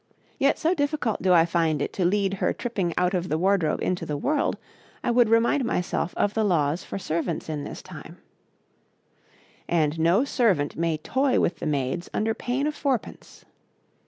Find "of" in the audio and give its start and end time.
3.13-3.29, 6.17-6.33, 12.65-12.73